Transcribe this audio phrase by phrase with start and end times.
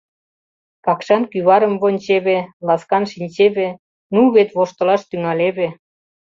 [0.85, 3.67] Какшан кӱварым вончеве, ласкан шинчеве—
[4.13, 5.67] ну вет воштылаш тӱҥалеве.